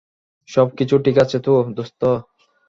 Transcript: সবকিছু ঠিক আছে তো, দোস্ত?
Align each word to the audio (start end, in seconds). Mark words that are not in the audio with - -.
সবকিছু 0.49 0.95
ঠিক 0.97 1.15
আছে 1.17 1.37
তো, 1.39 1.53
দোস্ত? 1.75 2.01